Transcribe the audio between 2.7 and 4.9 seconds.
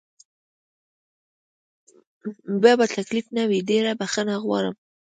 به تکلیف نه وي، ډېره بخښنه غواړم.